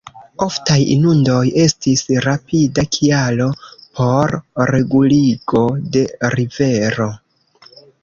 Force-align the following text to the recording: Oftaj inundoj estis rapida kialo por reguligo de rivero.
Oftaj 0.43 0.77
inundoj 0.93 1.41
estis 1.63 2.01
rapida 2.27 2.87
kialo 2.97 3.49
por 4.01 4.35
reguligo 4.75 5.65
de 5.97 6.07
rivero. 6.39 7.13